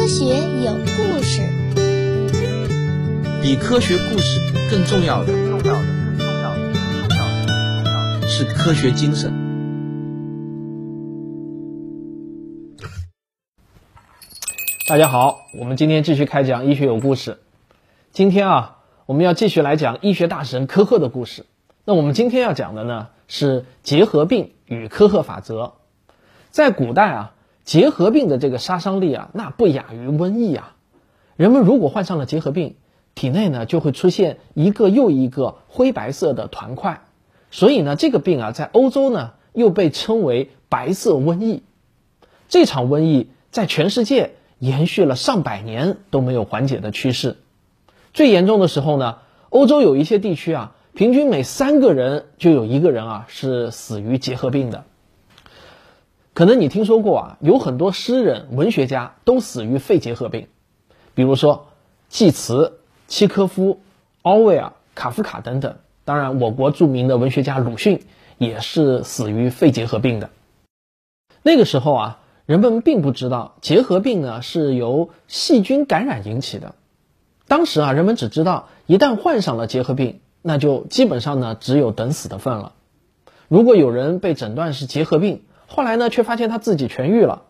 [0.00, 0.24] 科学
[0.64, 1.42] 有故事，
[3.42, 4.40] 比科学故事
[4.70, 5.82] 更重要的，重要的，
[6.16, 9.30] 更重要的，更重要的是科学精神。
[14.88, 17.36] 大家好，我们今天继续开讲医学有故事。
[18.10, 21.44] 今天啊，我们要继续来讲医学大神科赫的故事。
[21.84, 25.74] 那我们今天要讲的呢是结核病与科赫法则。
[26.50, 27.34] 在古代啊，
[27.70, 30.74] 结核病的这个杀伤力啊，那不亚于瘟疫啊。
[31.36, 32.74] 人们如果患上了结核病，
[33.14, 37.04] 体内呢就会出现一个又一个灰白色的团块，
[37.52, 41.62] 所以呢，这个病啊，在欧洲呢又被称为白色瘟疫。
[42.48, 47.36] 这场瘟疫在全世界延续了上百年都没有缓解的趋势。
[48.12, 49.18] 最严重的时候呢，
[49.48, 54.86] 欧洲有一些地区啊，平均每三个人就有一个人啊是死于结核病的。
[56.40, 60.46] 可能你听说过啊，有很多诗人、文学家都死于肺结核病，
[61.12, 61.66] 比如说
[62.08, 63.78] 济慈、契科夫、
[64.22, 65.76] 奥威尔、卡夫卡等等。
[66.06, 68.06] 当然，我国著名的文学家鲁迅
[68.38, 70.30] 也是死于肺结核病的。
[71.42, 76.74] 那个时候啊，人们并不知道结核病呢是由细菌感染引起的。
[77.48, 82.72] 当时啊，人们只知道一旦患上了结核病，那就基本上呢只有等死的份了。
[83.48, 87.42] 如果有人被诊断是结核病，后来呢，却发现他自己痊愈了。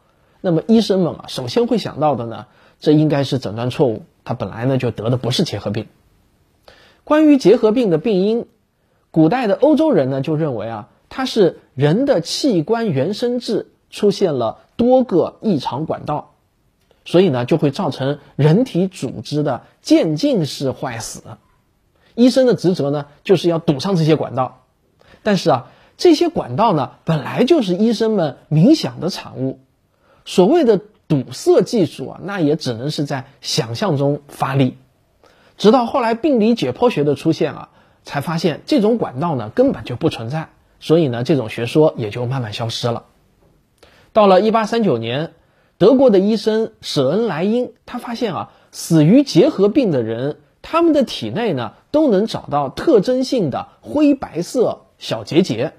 [0.43, 2.45] 那么医生们啊，首先会想到的呢，
[2.79, 4.03] 这应该是诊断错误。
[4.25, 5.87] 他本来呢就得的不是结核病。
[7.03, 8.47] 关于结核病的病因，
[9.11, 16.35] 古代的欧洲人呢就认为啊，它是人的器官原生质出现了多个异常管道，
[17.07, 21.23] 所以呢就会造成人体组织的渐进式坏死。
[22.15, 24.67] 医生的职责呢就是要堵上这些管道，
[25.23, 25.71] 但是啊。
[26.01, 29.61] 这些管道呢，本来就是医生们冥想的产物。
[30.25, 34.79] 所谓的堵塞技术啊，那也只能是在想象中发力。
[35.59, 37.69] 直到后来病理解剖学的出现啊，
[38.03, 40.49] 才发现这种管道呢根本就不存在，
[40.81, 43.05] 所以呢，这种学说也就慢慢消失了。
[44.15, 45.35] 到了一八三九年，
[45.77, 55.75] 德国的医生舍恩莱因他发现啊，死于结核病的人，他们的体内呢都能找到特征性的灰白色小结节。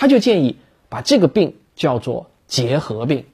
[0.00, 0.56] 他就建议
[0.88, 3.26] 把这个病叫做结核病，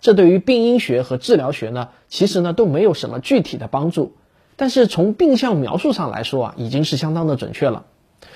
[0.00, 4.16] 这对于病因学和治疗学呢，其实呢都没有什么具体的帮助，
[4.56, 7.84] 但是从病象描述上来说啊，已经是相当的准确了。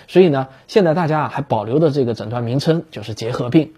[0.06, 3.72] 所以呢，现在大家啊还保留的这个诊断名称就是结核病。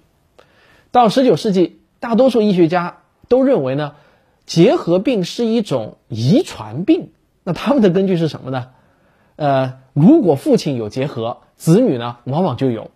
[0.90, 2.98] 到十九世纪，大多数医学家
[3.28, 3.94] 都认为呢，
[4.44, 7.12] 结核病是一种遗传病。
[7.44, 8.66] 那他们的根据是什么呢？
[9.36, 12.90] 呃，如果父亲有结核，子女呢往往就有。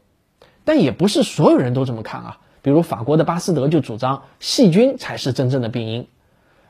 [0.64, 6.06] 但也不是所有人都这么看啊，比如法国的巴斯德就主张细菌才是真正的病因。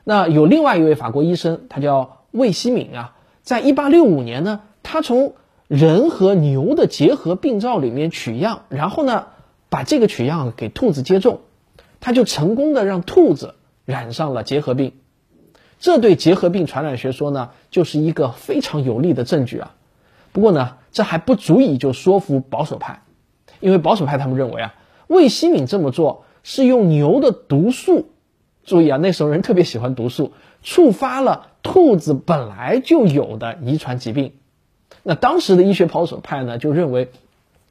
[0.03, 5.33] 那有另外一位法国医生，他叫魏希敏啊，在一八六五年呢，他从
[5.67, 9.27] 人和牛的结核病灶里面取样，然后呢，
[9.69, 11.39] 把这个取样给兔子接种，
[12.01, 13.55] 他就成功的让兔子
[13.85, 14.93] 染上了结核病。
[15.79, 19.73] 这对结核病传染学说呢，就是一个非常有力的证据啊。
[20.33, 23.01] 不过呢，这还不足以就说服保守派。
[23.59, 24.75] 因为保守派他们认为啊，
[25.07, 28.07] 魏希敏这么做是用牛的毒素，
[28.63, 30.33] 注意啊，那时候人特别喜欢毒素，
[30.63, 34.33] 触发了兔子本来就有的遗传疾病。
[35.03, 37.11] 那当时的医学保守派呢，就认为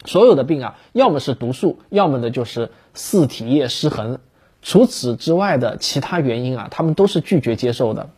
[0.04, 4.18] 所有的病啊，要么是毒素，要么呢就是四体液失衡，
[4.62, 8.10] 除此之外的其他原因啊，他们都是拒绝接受的。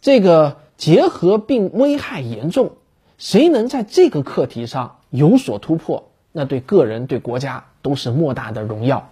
[0.00, 2.72] 这个结核病危害严重，
[3.16, 6.07] 谁能在这个课题上有所突破？
[6.38, 9.10] 那对个人、对国家都是莫大的荣耀。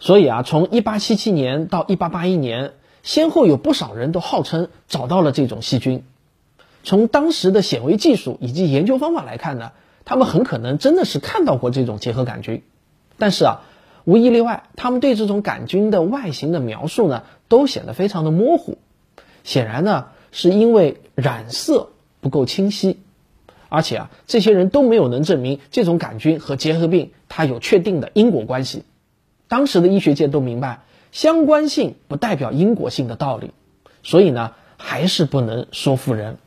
[0.00, 2.72] 所以啊，从一八七七年到一八八一年，
[3.04, 6.02] 先后有不少人都号称找到了这种细菌。
[6.82, 9.70] 从当时的显微技术以及研究方法来看呢，
[10.04, 12.62] 他们很可能真的是看到过这种结核杆菌。
[13.16, 13.60] 但是啊，
[14.04, 18.78] 无一例外，他们对这种杆菌的外形的描述呢，都显得非常的模糊。
[19.44, 22.98] 显然呢，是因为染色不够清晰。
[23.68, 28.84] 而且啊，这些人都没有能证明这种杆菌和结核病它有确定的因果关系。
[29.46, 30.80] 当时的医学界都明白，
[31.12, 33.52] 相关性不代表因果性的道理，
[34.02, 36.38] 所以呢，还是不能说服人。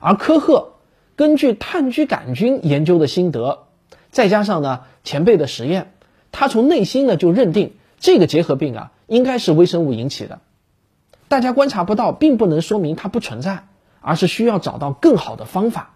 [0.00, 0.74] 而科赫
[1.16, 3.64] 根据炭疽杆菌研究的心得，
[4.10, 5.92] 再加上呢前辈的实验，
[6.32, 10.40] 他从内心呢就认定这个结核病啊应该是微生物引起的。
[11.28, 13.66] 大家观察不到，并不能说明它不存在，
[14.00, 15.95] 而是需要找到更好的方法。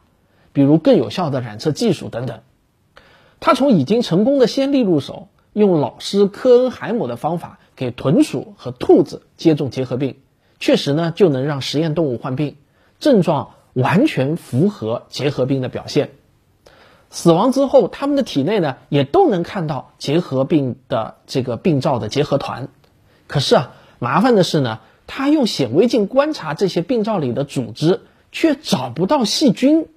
[0.53, 2.41] 比如更有效的染色技术等等，
[3.39, 10.17] 他从已经成功的先例入手，用老师科恩海姆的方法给豚鼠和兔子接种结核病，
[10.59, 12.57] 确实呢就能让实验动物患病，
[12.99, 16.11] 症状完全符合结核病的表现。
[17.11, 22.69] 死亡之后，他们的体内呢也都能看到结核病的这个病灶的结核团。
[23.27, 29.89] 可是啊，麻烦的是呢，他用显微镜观察这些病灶里的组织，却找不到细菌。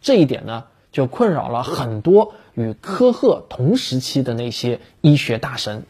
[0.00, 5.84] 这一点呢，就困扰了很多与科赫同时期的那些医学大神。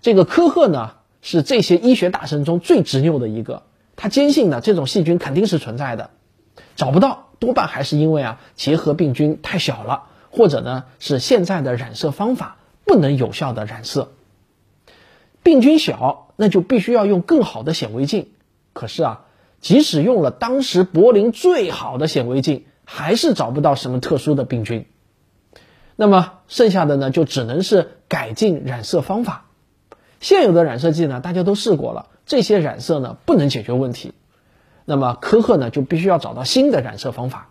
[0.00, 0.92] 这个科赫呢，
[1.22, 3.64] 是这些医学大神中最执拗的一个，
[3.96, 6.10] 他坚信呢，这种细菌肯定是存在的，
[6.76, 7.24] 找不到。
[7.38, 12.56] 多半还是因为啊，结核病菌太小了，或者呢是现在的染色方法
[12.86, 14.12] 不能有效的染色。
[15.42, 18.28] 病菌小，那就必须要用更好的显微镜。
[18.72, 19.24] 可是啊，
[19.60, 24.86] 即使用了当时柏林最好的显微镜，还是找不到什么特殊的病菌。
[25.96, 29.44] 那么剩下的呢，就只能是改进染色方法。
[30.20, 34.14] 现有的染色剂呢，大家都试过了，这些染色呢不能解决问题。
[34.86, 37.48] 那么科赫呢就必须要找到新的染色方法，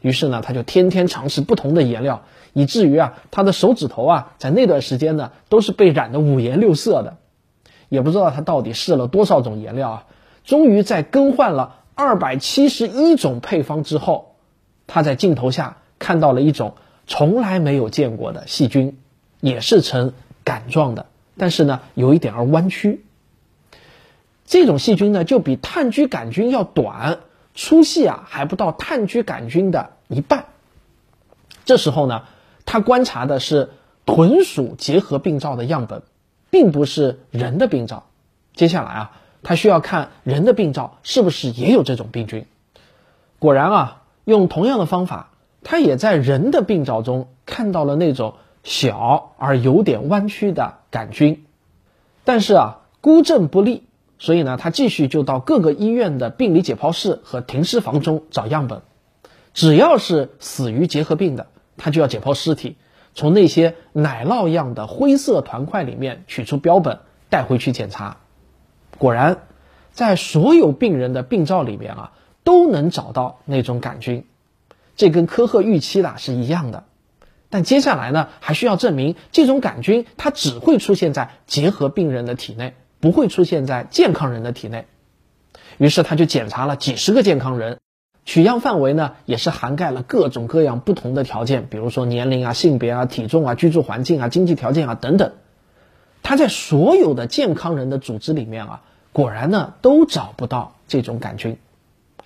[0.00, 2.22] 于是呢他就天天尝试不同的颜料，
[2.52, 7.16] 以至于啊他的手指头啊在那段时间呢都是被染得五颜六色的，
[7.88, 10.04] 也不知道他到底试了多少种颜料啊，
[10.44, 14.35] 终于在更换了二百七十一种配方之后，
[14.86, 16.74] 他在镜头下看到了一种
[17.06, 18.98] 从来没有见过的细菌，
[19.40, 20.12] 也是呈
[20.44, 21.06] 杆状的，
[21.36, 23.04] 但是呢有一点儿弯曲。
[24.44, 27.18] 这种细菌呢，就比炭疽杆菌要短，
[27.54, 30.46] 粗细啊还不到炭疽杆菌的一半。
[31.64, 32.22] 这时候呢，
[32.64, 33.70] 他观察的是
[34.04, 36.02] 豚鼠结核病灶的样本，
[36.50, 38.06] 并不是人的病灶。
[38.54, 42.46] 接下来啊，他需要看人的病灶是不是也有这种病菌。
[43.40, 45.30] 果然啊，用同样的方法，
[45.62, 51.46] 他也在人的病灶中看到了那种小而有点弯曲的杆菌。
[52.24, 53.84] 但是啊，孤证不立。
[54.18, 58.80] 所以呢，他继续就到各个医院的病理解剖室和停尸房中找样本，
[59.52, 62.76] 只要是死于结核病的，他就要解剖尸体，
[63.14, 68.16] 从那些奶酪样的灰色团块里面取出标本带回去检查。
[68.96, 69.36] 果然，
[69.92, 72.12] 在所有病人的病灶里面啊，
[72.46, 74.24] 都能找到那种杆菌，
[74.96, 76.84] 这跟科赫预期的是一样的。
[77.50, 82.72] 但接下来呢，还需要证明这种杆菌它只会出现在结核病人的体内。
[82.98, 84.86] 不会出现在健康人的体内，
[85.76, 87.78] 于是他就检查了几十个健康人，
[88.24, 95.32] 取样范围呢也是涵盖了各种各样不同的条件，比如说年龄啊、性别啊、体重啊、居住环境啊、经济条件啊等等。
[96.22, 98.82] 他在所有的健康人的组织里面啊，
[99.12, 101.58] 果然呢都找不到这种杆菌。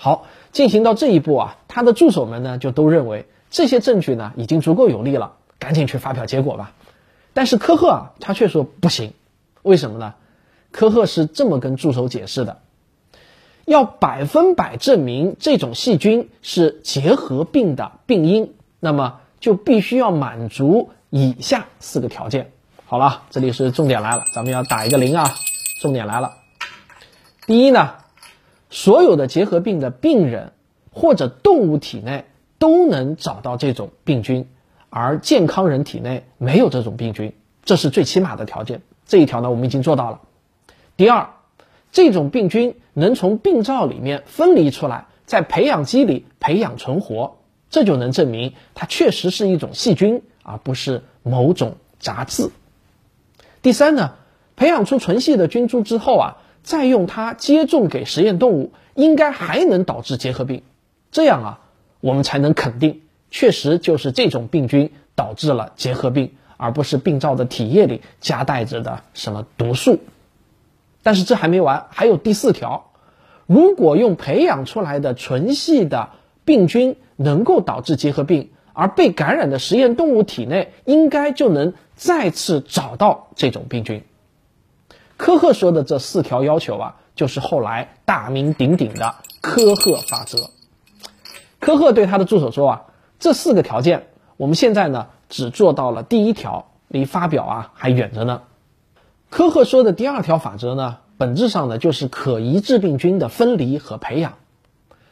[0.03, 6.73] 好，进行到这一步啊，他的助手们呢就都认为这些证据呢已经足够有力了，赶紧去发表结果吧。
[7.35, 9.13] 但是科赫啊，他却说不行，
[9.61, 10.15] 为什么呢？
[10.71, 12.61] 科赫是这么跟助手解释的：
[13.67, 22.53] 要百分百证明这种细菌是结核病的病因，那么就必须要满足以下四个条件。
[22.87, 25.31] 好了，这里是重点来了，咱们要打一个零啊！
[25.83, 26.39] 重点来了。
[27.47, 27.97] 第一呢，
[28.71, 30.53] 所有的结核病的病人
[30.93, 32.25] 或者动物体内
[32.59, 34.49] 都能找到这种病菌，
[34.89, 37.33] 而健康人体内没有这种病菌，
[37.65, 38.83] 这是最起码的条件。
[39.07, 40.21] 这一条呢，我们已经做到了。
[40.97, 41.31] 第二，
[41.91, 47.39] 这种病菌能从病灶里面分离出来，在培养基里培养存活，
[47.71, 52.51] 这就能证明它确实是一种细菌，而不是某种杂质。
[53.63, 54.15] 第三呢，
[54.57, 60.63] 培养出纯系的菌株之后啊，再用它接种给实验动物，应该还能导致结核病。
[61.11, 61.61] 这样啊，
[62.01, 63.01] 我们才能肯定，
[63.31, 69.99] 确实就是这种病菌导致了结核病，而不是病灶的体液里夹带着的什么毒素。
[71.03, 72.91] 但是这还没完，还有第四条：
[73.47, 76.11] 如果用培养出来的纯系的
[76.45, 84.05] 病菌能够导致结核病，而被感染的实验动物体内应该就能再次找到这种病菌。
[85.21, 90.49] 科赫说的这四条要求啊，就是后来大名鼎鼎的科赫法则。
[91.59, 92.83] 科赫对他的助手说啊，
[93.19, 94.07] 这四个条件，
[94.39, 98.41] 我们现在呢只做到了第一条，离发表啊还远着呢。
[99.29, 104.39] 科赫说的第二条法则呢，本质上呢就是可疑致病菌的分离和培养。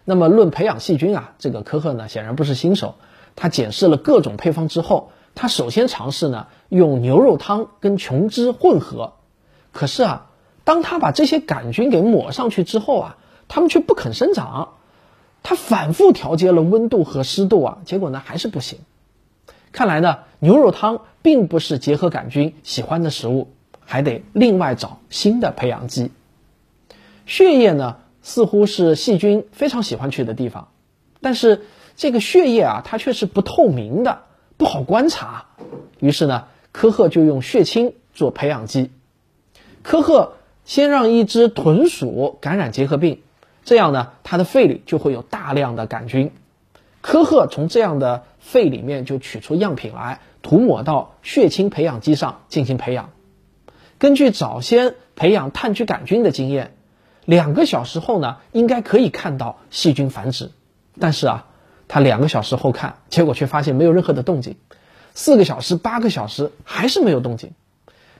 [0.06, 2.94] 那么论培养细菌啊，这个科赫呢显然不是新手。
[3.36, 9.12] 他检视了各种配方之后，他首先尝试呢用牛肉汤跟琼脂混合。
[9.72, 10.26] 可是啊，
[10.64, 13.16] 当他把这些杆菌给抹上去之后啊，
[13.48, 14.74] 它们却不肯生长。
[15.42, 18.78] 他反复调节了温度和湿度啊，结果呢还是不行。
[19.72, 23.52] 看来呢，牛肉汤并不是结核杆菌喜欢的食物。
[23.90, 26.10] 还得另外找新的培养基。
[27.24, 30.68] 血液呢，似乎是细菌非常喜欢去的地方，
[31.22, 31.62] 但是
[31.96, 34.24] 这个血液啊，它却是不透明的，
[34.58, 35.46] 不好观察。
[36.00, 38.90] 于是呢，科赫就用血清做培养基。
[39.88, 40.34] 科赫
[40.66, 43.22] 先让一只豚鼠感染结核病，
[43.64, 46.30] 这样呢，它的肺里就会有大量的杆菌。
[47.00, 53.08] 科赫从这样的肺里面就取出样品来，涂抹到血清培养基上进行培养。
[53.96, 56.74] 根据早先培养炭疽杆菌的经验，
[57.24, 60.50] 两个小时后呢，应该可以看到细菌繁殖。
[61.00, 61.46] 但是啊，
[61.88, 64.56] 他两个小时后看，结果却发现没有任何的动静。
[65.14, 67.52] 四个小时、八个小时还是没有动静。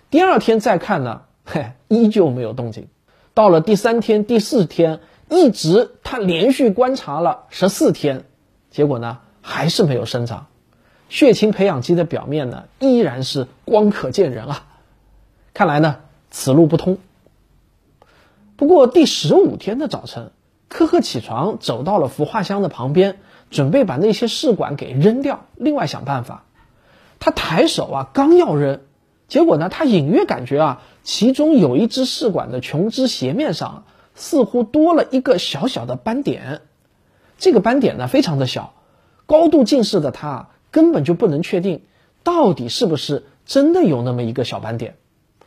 [0.09, 2.89] 第二天再看呢，嘿， 依旧没有动静。
[3.33, 5.01] 到了第三天、第四天，
[5.31, 8.25] 一直他连续观察了十四天。
[8.71, 10.47] 结果呢，还是没有生长，
[11.09, 14.67] 血清培养基的表面呢，依然是光可见人啊。
[15.55, 15.97] 看来呢，
[16.31, 16.99] 此路不通。
[18.57, 20.33] 不过第十五天的早晨，
[20.69, 26.45] 科赫起床，走到了孵化箱的旁边，准备把那些试管给扔掉，另外想办法。
[27.21, 28.81] 他抬手啊，刚要扔，
[29.29, 36.63] 结果呢，他隐约感觉啊，其中有一只试管的琼脂斜面上，似乎多了一个小小的斑点。
[37.39, 38.73] 这个斑点呢非常的小，
[39.27, 41.83] 高度近视的他根本就不能确定
[42.25, 44.97] 到底是不是真的有那么一个小斑点。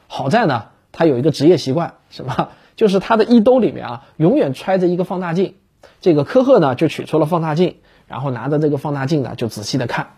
[0.08, 2.50] 好在呢，他有一个职业习惯，什么？
[2.78, 5.56] 就是他的衣兜里面啊永远揣着一个放大镜。
[6.00, 10.12] 这个科赫呢就取出了放大镜，然后拿着这个放大镜呢就仔细的看。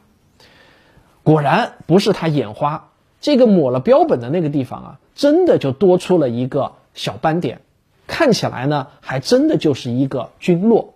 [1.23, 2.89] 果然不是他眼花，
[3.23, 7.61] 这个抹了标本的那个地方啊，真的就多出了一个小斑点，
[8.05, 10.95] 看起来呢还真的就是一个菌落。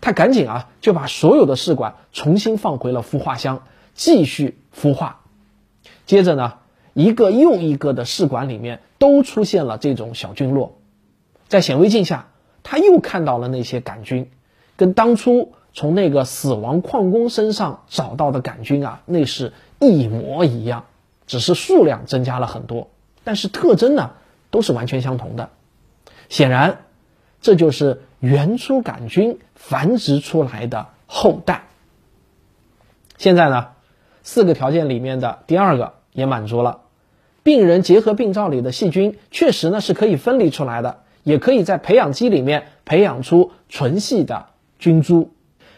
[0.00, 5.20] 他赶紧啊，就把所有的试管重新放回了孵化箱，继续孵化。
[6.06, 6.54] 接着呢，
[6.94, 10.78] 一个又一个的试管里面都出现了这种小菌落。
[11.46, 12.28] 在显微镜下，
[12.62, 14.30] 他又看到了那些杆菌，
[14.76, 20.86] 跟当初从那个死亡矿工身上找到的杆菌啊，那是一模一样，
[21.28, 22.90] 只是数量增加了很多，
[23.22, 24.10] 但是特征呢，
[24.50, 25.50] 都是完全相同的。
[26.28, 26.78] 显然，
[27.40, 28.02] 这就是。
[28.20, 31.68] 原初杆菌繁殖出来的后代。
[33.16, 33.68] 现在呢，
[34.24, 36.80] 四个条件里面的第二个也满足了，
[37.44, 44.46] 病人结核病灶里的细菌确实呢是可以分离出来的，也可以在培养基里面培养出纯系的
[44.80, 45.30] 菌株。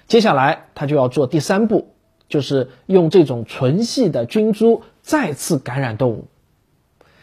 [0.07, 1.93] 接下来他就要做第三步，
[2.31, 6.27] 就是用这种纯系的菌株再次感染动物。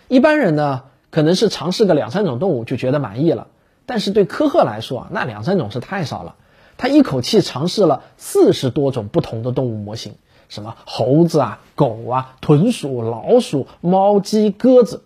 [0.08, 3.48] 一般人呢可能是尝试个两三种动物就觉得满意了。
[3.86, 6.36] 但是对科赫来说啊，那两三种是太少了。
[6.76, 10.16] 他一口气尝试了四十多种不同的动物模型，
[10.50, 15.04] 什么猴子啊、狗啊、豚鼠、老鼠、猫、鸡、鸽子，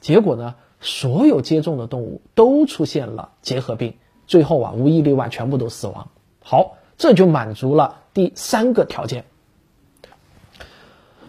[0.00, 3.94] 结果呢，所有接种的动物都出现了结核病，
[4.26, 6.08] 最后啊，无一例外全部都死亡。
[6.42, 9.26] 好，这就满足了第三个条件。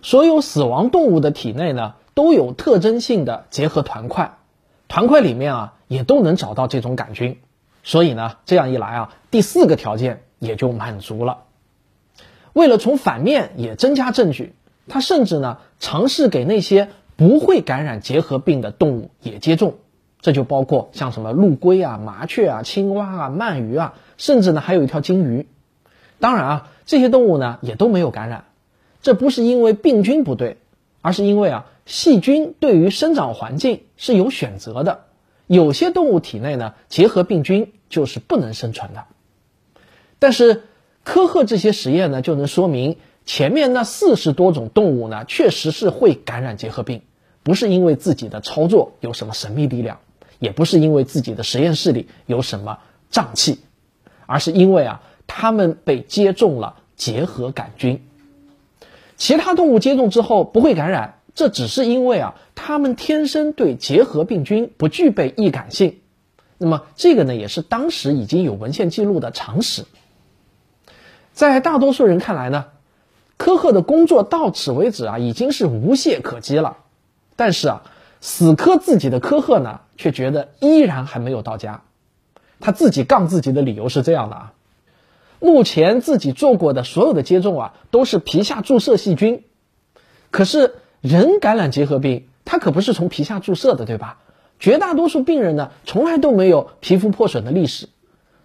[0.03, 4.37] 所有死亡动物的体内呢，都有特征性的结核团块。
[4.89, 7.39] 团块里面啊，也都能找到这种杆菌，
[7.83, 11.45] 所以呢，这样一来啊，第四个条件也就满足了。
[12.51, 14.53] 为了从反面也增加证据，
[14.89, 19.75] 他甚至呢尝试给那些不会感染结核病的动物也接种，
[20.19, 25.47] 这就包括像什么陆龟啊、麻雀啊、青蛙啊、鳗鱼啊，甚至呢还有一条金鱼。
[26.19, 28.43] 当然啊，这些动物呢也都没有感染，
[29.03, 30.57] 这不是因为病菌不对，
[31.01, 31.67] 而是因为啊。
[31.85, 35.01] 细菌对于生长环境是有选择的，
[35.47, 39.03] 有些动物体内呢结核病菌就是不能生存的。
[40.17, 40.63] 但是
[41.03, 42.95] 科赫这些实验呢就能说明
[43.25, 47.01] 前面那四十多种动物呢确实是会感染结核病，
[47.43, 49.99] 不是因为自己的操作有什么神秘力量，
[50.39, 52.79] 也不是因为自己的实验室里有什么
[53.11, 53.59] 瘴气，
[54.25, 58.05] 而是因为啊它们被接种了结核杆菌。
[59.17, 61.19] 其他动物接种之后不会感染。
[61.35, 65.99] 这只是因为啊，它们天生对结核病菌不具备易感性。
[66.59, 69.85] 那么这个呢，也是当时已经有文献记录的常识。
[71.33, 72.65] 在大多数人看来呢，
[73.37, 76.77] 科赫的工作到此为止啊，已经是无懈可击了。
[77.35, 77.81] 但是啊，
[78.21, 81.81] 死磕自己的科赫呢，却觉得依然还没有到家。
[82.59, 84.53] 他自己杠自己的理由是这样的啊：
[85.43, 89.43] 目前自己做过的所有的接种啊，都是皮下注射细菌，
[90.31, 90.75] 可是。
[91.03, 94.19] 人感染结核病，它可不是从皮下注射的，对吧？
[94.57, 97.89] 绝大多数病人呢，从来都没有皮肤破损的历史。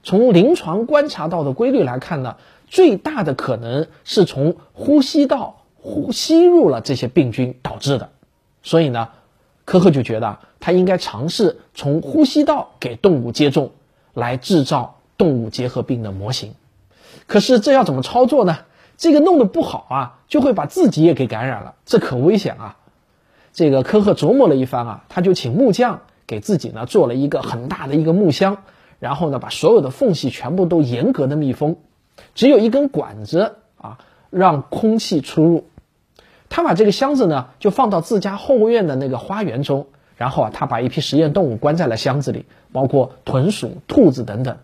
[0.03, 2.35] 从临床观察到的规律来看呢，
[2.67, 8.11] 最大的可能是从呼吸道呼吸入了这些病菌导致的。
[8.65, 9.11] 所以呢，
[9.65, 13.71] 科赫就觉得他应该尝试从呼吸道给动物接种，
[14.15, 16.55] 来制造动物结核病的模型。
[17.29, 18.59] 可是这要怎么操作呢？
[18.97, 22.77] 这个弄得不好啊，就会把自己也给感染了，这可危险啊！
[23.53, 28.65] 这个科赫琢磨了一番啊，他就请木匠给自己呢做了一个很大的一个木箱，
[28.99, 31.77] 然后呢把所有的缝隙全部都严格的密封，
[32.35, 33.99] 只有一根管子啊
[34.31, 35.69] 让空气出入。
[36.49, 44.57] 他把这个箱子呢就放到自家后院的那个花园中，然后啊他把一批实验动物关在了箱子里，包括豚鼠、兔子等等，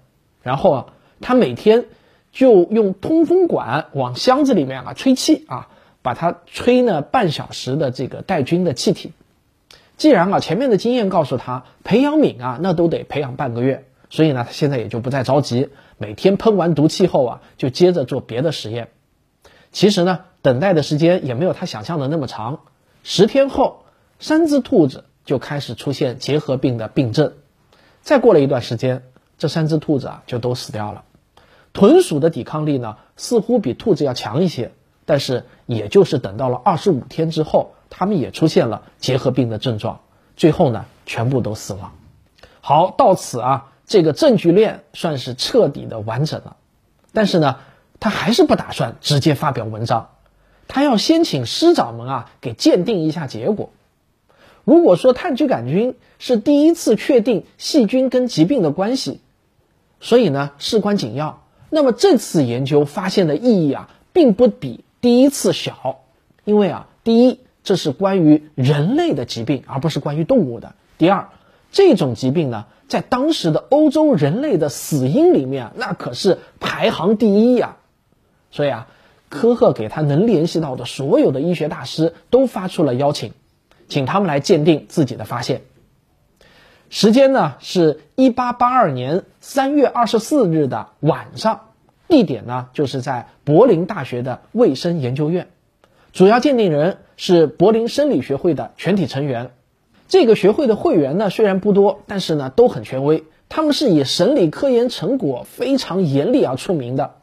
[0.42, 0.86] 然后啊
[1.20, 1.84] 他每天。
[2.34, 5.68] 就用通风管往箱子里面啊吹气啊，
[6.02, 9.12] 把它吹呢半小时的这个带菌的气体。
[9.96, 18.88] 既然啊前面的经验告诉他培养皿啊那都得培养半个月，所以呢他现在也就不再着急，每天喷完毒气后啊就接着做别的实验。
[19.70, 22.62] 其实呢等待的时间也没有他想象的那么长，
[23.04, 23.84] 十天后
[24.18, 27.34] 三只兔子就开始出现结核病的病症，
[28.00, 29.04] 再过了一段时间，
[29.38, 31.04] 这三只兔子啊就都死掉了。
[31.74, 34.72] 豚鼠的抵抗力呢，似乎比兔子要强一些，
[35.04, 40.00] 但是也就是等到了二十五天之后，它们也出现了结核病的症状，
[40.36, 41.92] 最后呢，全部都死亡。
[42.60, 46.56] 好，到此啊，这个证据链算是彻底的完整了。
[47.12, 47.56] 但是呢，
[47.98, 50.10] 他还是不打算直接发表文章，
[50.68, 53.70] 他要先请师长们啊给鉴定一下结果。
[54.62, 59.20] 如果说炭疽杆菌是第一次确定细菌跟疾病的关系，
[60.00, 61.40] 所以呢，事关紧要。
[61.74, 66.02] 那么这次研究发现的意义啊，并不比第一次小，
[66.44, 71.30] 因为啊，第一，这是关于人类的疾病，而不是关于动物的；第二，
[71.72, 77.74] 这种疾病呢，在当时的欧洲人类的死因里面，那可是排行第一呀。
[78.52, 78.86] 所以啊，
[79.28, 83.32] 科赫给他能联系到的所有的医学大师都发出了邀请，
[83.88, 85.62] 请他们来鉴定自己的发现。
[86.94, 91.62] 时间呢是一八八二年三月二十四日的晚上，
[92.06, 95.48] 地点呢就是在柏林大学的卫生研究院，
[96.12, 99.50] 主要鉴定人是柏林生理学会的全体成员。
[100.06, 107.14] 这个学会的会员呢虽然不多，但是呢都很权威，他们是以审理科研成果非常严厉而出名的。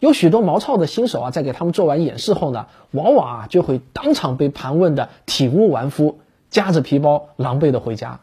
[0.00, 8.20] 有许多毛糙的新手啊，在给他们做完演示后呢，往往啊就会当场被盘问的体无完肤，夹着皮包狼狈的回家。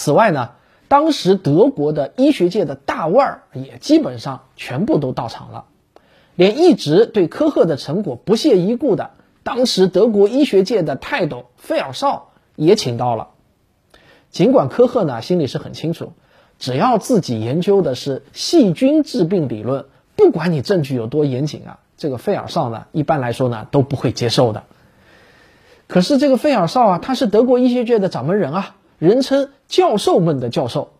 [0.00, 0.50] 此外呢，
[0.86, 5.64] 当时德国的医学界的大腕儿也基本上全部都到场了，
[6.36, 9.10] 连一直对科赫的成果不屑一顾的
[9.42, 13.30] 当时德国医学界的泰斗费尔绍也请到了。
[14.30, 16.12] 尽管科赫呢心里是很清楚，
[16.60, 24.62] 只要自己研究的是细菌治病理论，不管你证据有多严谨啊，这个费尔绍呢一般来说呢都不会接受的。
[25.88, 28.76] 可是这个费尔绍啊，他是德国医学界的掌门人啊。
[28.98, 30.90] 人称教授们的教授，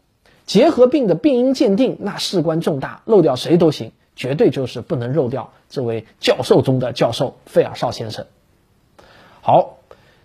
[0.47, 8.27] 结核病的病因鉴定那事关重大，漏掉谁都行，绝对就是不能漏掉这位教授中的教授费尔绍先生。
[9.41, 9.79] 好，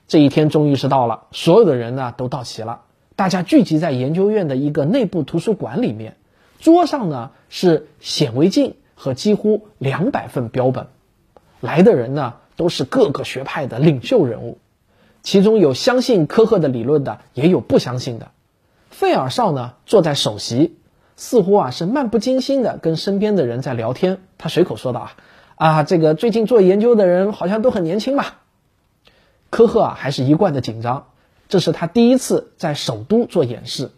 [0.08, 2.82] 这一天终于是到了，所有的人呢都到齐了，
[3.16, 6.16] 大家聚集在研究院的一个内部图书馆里面，
[6.60, 10.88] 桌上呢是显微镜和几乎两百份标本，
[11.60, 14.60] 来的人呢都是各个学派的领袖人物。
[15.24, 18.32] 其中有相信科赫的理论的，也有不相信的。
[18.90, 20.78] 费尔绍呢坐在首席，
[21.16, 24.20] 似乎啊是漫不经心的跟身边的人在聊天。
[24.38, 25.00] 他随口说道
[25.56, 28.42] ：“啊啊，这个最近做研究的人好像都很年轻吧？”
[29.50, 31.08] 科赫啊还是一贯的紧张，
[31.48, 33.92] 这是他第一次在首都做演示，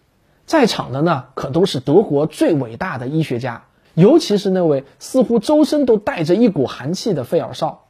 [0.46, 7.85] 在场的呢可都是德国最伟大的医学家，尤其是那位似乎周身都带着一股寒气的费尔绍。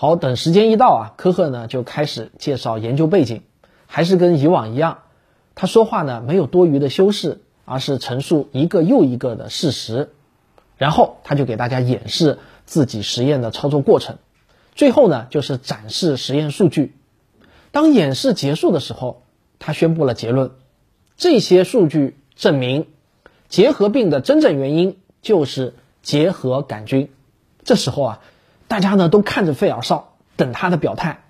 [0.00, 3.42] 好，等时间一到啊，科赫呢就开始介绍研究背景，
[3.88, 4.98] 还是跟以往一样，
[5.56, 10.10] 他说话呢没有多余的修饰，而是陈述一个又一个的事实，
[10.76, 14.18] 然后他就给大家演示自己实验的操作过程，
[14.76, 16.94] 最后呢就是展示实验数据。
[17.72, 19.24] 当演示结束的时候，
[19.58, 20.52] 他宣布了结论：
[21.16, 22.86] 这些数据证明，
[23.48, 27.10] 结核病的真正原因就是结核杆菌。
[27.64, 28.20] 这时候啊。
[28.68, 31.24] 大家呢都看着费尔绍，等他的表态。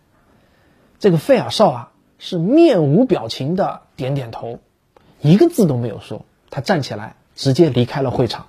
[0.99, 4.59] 这个费尔绍啊是面无表情的点点头，
[5.21, 6.25] 一个字都没有说。
[6.51, 8.49] 他站起来直接离开了会场。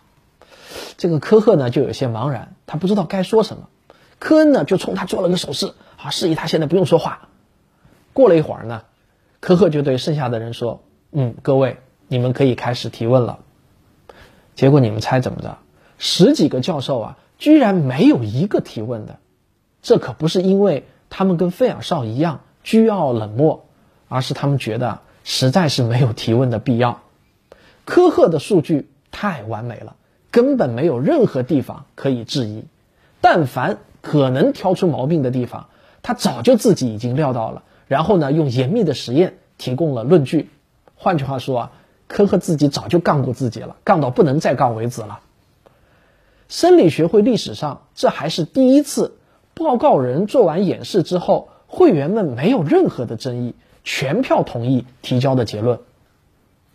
[0.97, 3.69] 这个科赫呢就有些茫然，他不知道该说什么。
[4.17, 7.29] 科恩呢就冲他做了个手势，好示意他现在不用说话。
[8.13, 8.81] 过了一会儿呢，
[9.39, 10.81] 科赫就对剩下的人说
[11.13, 13.39] ：“嗯，各位，你们可以开始提问了。”
[14.55, 15.57] 结果你们猜怎么着？
[15.97, 17.17] 十几个教授啊！
[17.39, 19.17] 居然没有一个提问的，
[19.81, 23.65] 这可不是因为他们跟费尔绍一样倨傲冷漠，
[24.09, 27.01] 而是他们觉得实在是没有提问的必要。
[27.85, 29.95] 科赫的数据太完美了，
[30.31, 32.65] 根本没有任何地方可以质疑。
[33.21, 35.67] 但凡可能挑出毛病的地方，
[36.03, 40.49] 他早就自己已经料到了，然后呢，用严密的实验提供了论据。
[40.95, 41.71] 换句话说啊，
[42.07, 45.21] 科赫自己早就杠过自己了，杠到不能再杠为止了。
[46.49, 49.17] 生理学会历史上，这还是第一次，
[49.53, 55.79] 报告人做完演示之后，会员们没有任何的争议，全票同意提交的结论。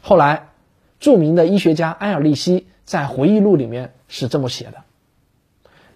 [0.00, 0.50] 后来，
[1.00, 4.84] 著名的医学家埃尔利希在回忆录里面是这么写的：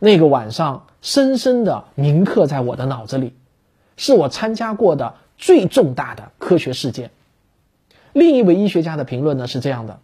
[0.00, 3.32] 那个晚上深深的铭刻在我的脑子里，
[3.96, 7.12] 是我参加过的最重大的科学事件。
[8.12, 10.00] 另一位医学家的评论呢是这样的：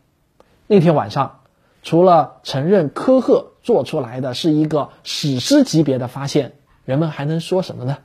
[0.68, 1.40] 那天晚上，
[1.82, 6.52] 除了承认科赫做出来的是一个史诗级别的发现，
[6.84, 7.96] 人们还能说什么呢？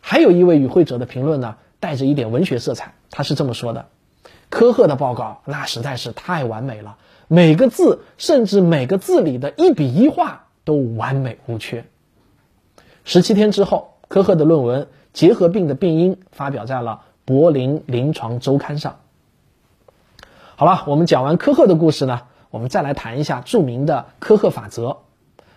[0.00, 3.86] 还有一位与会者的评论呢，带着一点文学色彩，他是这么说的：
[4.48, 6.96] 科赫的报告那实在是太完美了，
[7.28, 11.84] 每个字甚至每个字里的一笔一画都完美无缺。
[13.04, 19.00] 十七天之后，科赫的论文《结核病的病因》发表在了《柏林临床周刊》上。
[20.56, 24.98] 好了，我们讲完科赫的故事呢，我们再来谈一下著名的科赫法则。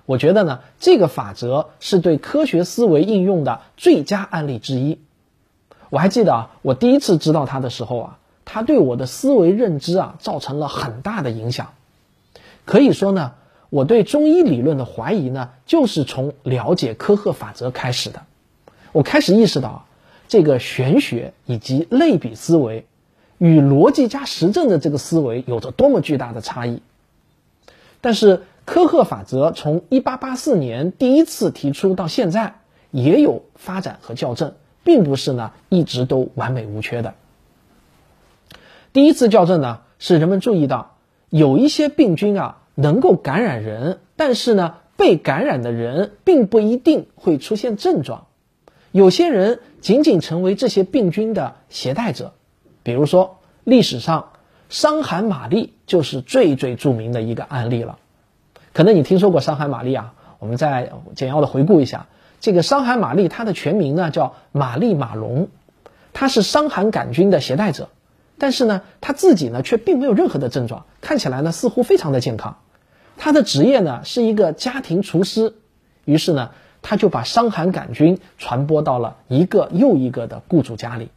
[0.05, 4.99] 我觉得呢，这个法则是对科学思维应用的最佳案例之一。
[5.89, 11.73] 我还记得啊，我第一次知道它的时候啊，它对我的思维认知啊造成了很大的影响。
[12.63, 13.34] 可以说呢，
[13.69, 18.23] 我对中医理论的怀疑呢，就是从了解科赫法则开始的。
[18.93, 19.86] 我开始意识到，
[20.29, 22.86] 这个玄学以及类比思维。
[23.38, 26.82] 与逻辑加实证的这个思维有着多么巨大的差异！
[28.02, 32.56] 但是科赫法则从1884年第一次提出到现在，
[32.91, 37.15] 也有发展和校正，并不是呢一直都完美无缺的。
[38.93, 40.95] 第一次校正呢，是人们注意到
[41.30, 48.28] 有一些病菌啊能够感染人，但是呢被感染的人并不一定会出现症状，
[48.91, 52.34] 有些人仅仅成为这些病菌的携带者。
[52.86, 54.34] 比如说，历史上
[54.69, 57.98] 伤寒玛丽就是最最著名的一个案例了。
[58.74, 60.13] 可能你听说过伤寒玛丽啊？
[60.38, 62.06] 我们再简要的回顾一下，
[62.41, 65.48] 这个伤寒玛丽它的全名呢叫玛丽马龙，
[66.13, 67.89] 她是伤寒杆菌的携带者，
[68.38, 72.58] 但是呢，她自己呢却并没有任何的症状，看起来呢似乎非常的健康。
[73.17, 75.56] 他的职业呢是一个家庭厨师，
[76.04, 76.52] 于是呢，
[76.84, 81.10] 他就把伤寒杆菌传播到了一个又一个的雇主家里。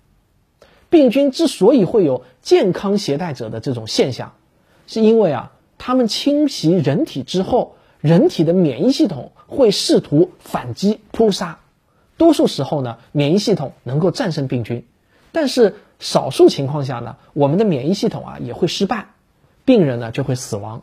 [0.90, 4.32] 病菌之所以会有健康携带者的这种现象，
[4.86, 11.58] 是因为啊，它们侵袭人体之后，人体的免疫系统会试图反击扑杀。
[12.16, 14.86] 多数时候呢，免疫系统能够战胜病菌，
[15.30, 19.08] 但是少数情况下呢，我们的免疫系统啊也会失败，
[19.64, 20.82] 病人呢就会死亡。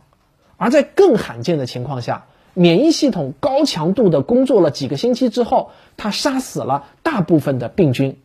[0.58, 8.18] 而在更罕见的情况下，免疫系统高强度的工作了几个星期之后，它杀死了大部分的病菌。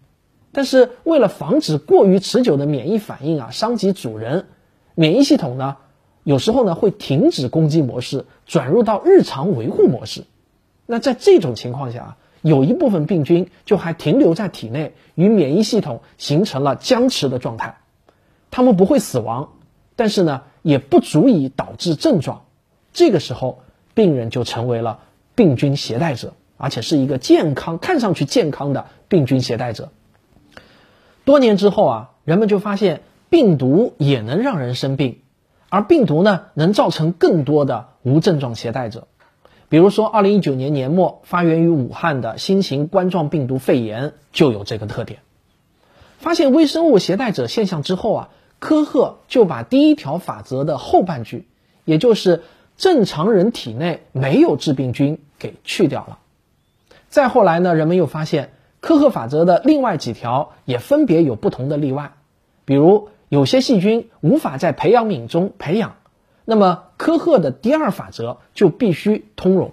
[0.52, 4.46] 但是为了防止过于持久的免疫反应啊伤及主人，
[4.94, 5.76] 免疫系统呢
[6.24, 10.24] 有时候呢会停止攻击模式，转入到日常维护模式。
[10.86, 17.78] 那在这种情况下啊，有一部分病菌就还停留在体内，与免疫系统形成了僵持的状态。
[18.50, 19.50] 它们不会死亡，
[19.94, 22.42] 但是呢也不足以导致症状。
[22.92, 23.62] 这个时候，
[23.94, 24.98] 病人就成为了
[25.36, 29.92] 病菌携带者，而且是一个健康、看上去健康的病菌携带者。
[31.30, 35.20] 多年之后啊，人们就发现病毒也能让人生病，
[35.68, 39.06] 而病毒呢，能造成更多的无症状携带者。
[39.68, 45.20] 比如说，二零一九年年末发源于武汉的新型冠状病毒肺炎就有这个特点。
[46.18, 51.46] 发现微生物携带者现象之后啊，科赫就把第一条法则的后半句，
[51.84, 52.42] 也就是
[52.76, 56.18] 正常人体内没有致病菌给去掉了。
[57.08, 58.50] 再后来呢，人们又发现。
[58.80, 62.14] 科赫法则的另外几条也分别有不同的例外，
[62.64, 65.96] 比如有些细菌无法在培养皿中培养，
[66.46, 69.72] 那么科赫的第二法则就必须通融。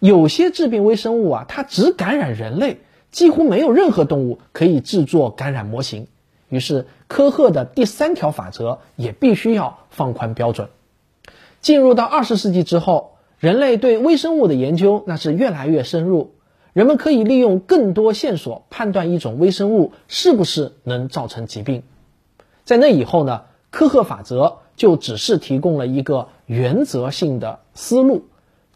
[0.00, 2.78] 有些致病微生物啊，它只感染人类，
[3.12, 6.08] 几乎没有任何动物可以制作感染模型，
[6.48, 10.68] 于是科赫的第三条法则也必须要放宽标准。
[11.60, 16.34] 进入到二十世纪之后，人类对微生物的研究那是越来越深入。
[16.72, 21.82] 人们可以利用更多线索判断一种微生物是不是能造成疾病。
[22.64, 28.26] 在那以后呢，科赫法则就只是提供了一个原则性的思路，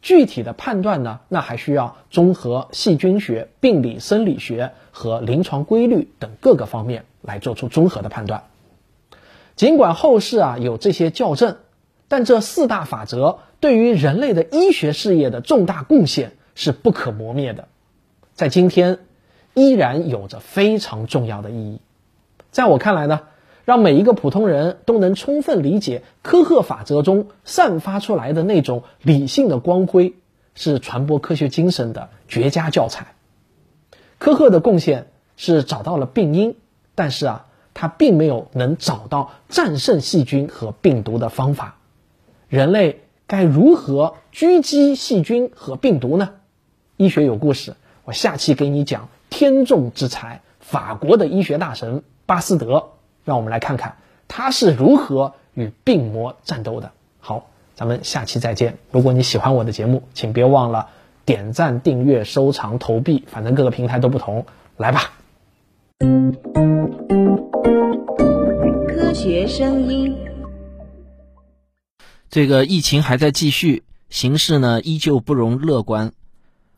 [0.03, 8.45] 具体的判断呢，那还需要综合细菌学、病理生理学和临床规律等各个方面来做出综合的判断。
[9.55, 11.59] 尽管后世啊有这些校正，
[12.09, 17.69] 但这四大法则对于人类的医学事业的重大贡献是不可磨灭的，
[18.35, 18.99] 在今天
[19.55, 21.81] 依然有着非常重要的意义。
[22.51, 23.23] 在我看来呢，
[23.65, 30.15] 让每一个普通人都能充分理解科赫法则中散发出来的那种理性的光辉，
[30.55, 33.15] 是传播科学精神的绝佳教材。
[34.19, 36.57] 科赫的贡献是找到了病因，
[36.95, 37.47] 但是啊。
[37.77, 41.79] 他并没有能找到战胜细菌和病毒的方法，
[42.47, 46.35] 人类该如何狙击细菌和病毒呢？
[46.97, 52.91] 医学有故事，我下期给你讲天纵之才，法国的医学大神巴斯德，
[53.25, 53.97] 让我们来看看
[54.29, 56.93] 他是如何与病魔战斗的。
[57.19, 58.77] 好，咱们下期再见。
[58.91, 60.91] 如果你喜欢我的节目，请别忘了
[61.25, 64.45] 点赞、订阅、收藏、投币，反正各个平台都不同，
[64.77, 65.15] 来吧。
[68.87, 70.15] 科学声音，
[72.29, 76.13] 这个疫情还在继续，形势呢依旧不容乐观。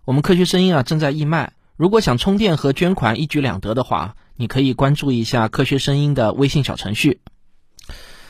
[0.07, 7.21] 我们科学声音啊正在义卖，如果想充电和捐款一举两得的话，你可以关注一下科学声音的微信小程序。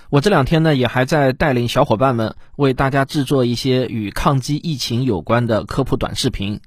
[0.08, 6.62] 我这两天呢也还在带领小伙伴们为大家制作一些与抗击疫情有关的科普短视频，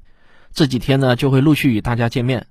[0.53, 2.45] 这几天呢就会陆续与大家见面。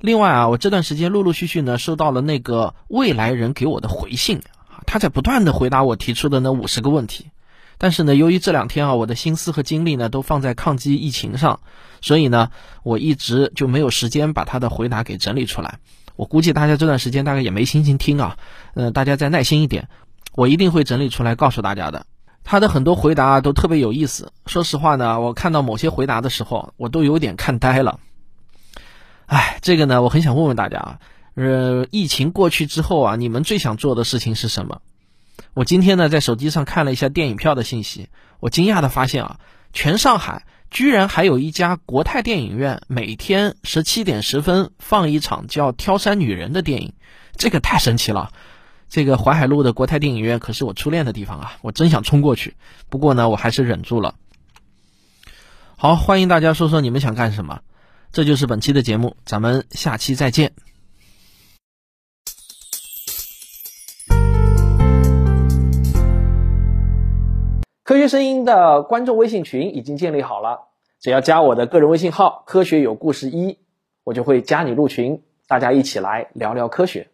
[0.00, 4.40] 另外啊，我这段时间陆陆续续呢收到了那个未来人给我的回信，
[4.86, 7.26] 他在不断的回答我提出的那五十个问题，
[7.82, 11.60] 但是呢，由于这两天啊，我的心思和精力呢都放在抗击疫情上，
[12.02, 12.50] 所以呢，
[12.82, 15.78] 我一直就没有时间把他的回答给整理出来。
[16.14, 18.36] 我估计大家这段时间大概也没心情听啊，
[18.74, 19.88] 嗯，大家再耐心一点，
[20.34, 22.04] 我一定会整理出来告诉大家的。
[22.44, 27.98] 他的很多回答都特别有意思，说实话呢，我看到某些回答的时候，我都有点看呆了。
[29.24, 30.98] 哎，这个呢，我很想问问大家啊，
[31.34, 34.82] 呃，疫情过去之后啊，你们最想做的事情是什么？
[35.54, 38.08] 我今天呢，在手机上看了一下电影票的信息，
[38.40, 39.40] 我惊讶的发现啊，
[39.72, 46.92] 全上海居然还有一家国泰电影院，每天十七点十分放一场叫《挑山女人》的电影，
[47.36, 48.32] 这个太神奇了。
[48.88, 52.56] 这个淮海路的国泰电影院可是我初恋的地方啊，我真想冲过去，
[52.88, 54.16] 不过呢，我还是忍住了。
[55.76, 57.60] 好，欢迎大家说说你们想干什么。
[58.12, 60.52] 这就是本期的节目，咱们下期再见。
[67.90, 70.68] 科学声音的观众微信群已经建立好了，
[71.00, 73.58] 只要加我的个人微信号“科学有故事一”，
[74.06, 77.09] 我就会加你入群，大家一起来聊聊科学。